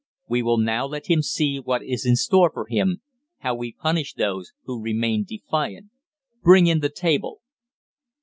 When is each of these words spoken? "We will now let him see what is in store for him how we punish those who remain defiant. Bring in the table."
"We 0.27 0.41
will 0.41 0.57
now 0.57 0.87
let 0.87 1.05
him 1.11 1.21
see 1.21 1.59
what 1.59 1.83
is 1.85 2.07
in 2.07 2.15
store 2.15 2.49
for 2.51 2.65
him 2.65 3.03
how 3.37 3.53
we 3.53 3.71
punish 3.73 4.15
those 4.15 4.51
who 4.63 4.81
remain 4.81 5.25
defiant. 5.25 5.91
Bring 6.41 6.65
in 6.65 6.79
the 6.79 6.89
table." 6.89 7.41